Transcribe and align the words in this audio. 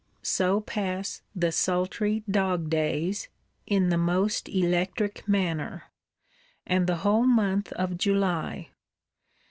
So 0.23 0.61
pass 0.61 1.21
the 1.35 1.51
sultry 1.51 2.23
dog 2.27 2.71
days, 2.71 3.27
in 3.67 3.89
the 3.89 3.99
most 3.99 4.49
electric 4.49 5.27
manner; 5.27 5.91
and 6.65 6.87
the 6.87 6.95
whole 7.05 7.27
month 7.27 7.71
of 7.73 7.99
July. 7.99 8.69